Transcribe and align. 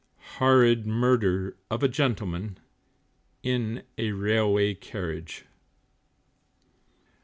HORRID 0.39 0.87
MURDER 0.87 1.57
OF 1.69 1.83
A 1.83 1.87
GENTLEMAN, 1.87 2.59
IN 3.43 3.83
A 3.99 4.11
RAILWAY 4.13 4.73
CARRIAGE. 4.73 5.45